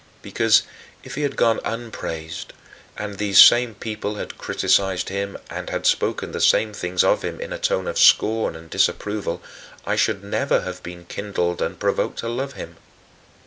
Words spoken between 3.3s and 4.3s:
same people